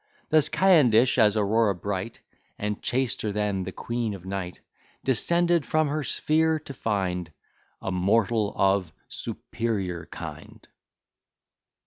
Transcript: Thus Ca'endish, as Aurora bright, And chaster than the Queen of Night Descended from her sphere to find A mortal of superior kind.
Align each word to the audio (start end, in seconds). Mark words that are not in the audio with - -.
Thus 0.31 0.49
Ca'endish, 0.49 1.19
as 1.19 1.37
Aurora 1.37 1.75
bright, 1.75 2.21
And 2.57 2.81
chaster 2.81 3.31
than 3.31 3.65
the 3.65 3.71
Queen 3.71 4.15
of 4.15 4.25
Night 4.25 4.59
Descended 5.03 5.63
from 5.63 5.89
her 5.89 6.01
sphere 6.03 6.57
to 6.61 6.73
find 6.73 7.31
A 7.83 7.91
mortal 7.91 8.51
of 8.57 8.91
superior 9.07 10.07
kind. 10.07 10.67